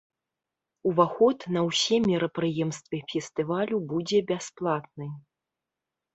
[0.91, 5.07] Уваход на ўсе мерапрыемствы фестывалю будзе бясплатны.